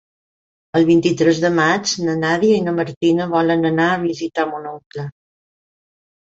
[0.77, 5.07] El vint-i-tres de maig na Nàdia i na Martina volen anar a visitar mon oncle.